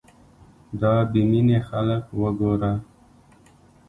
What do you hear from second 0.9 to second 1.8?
بې مينې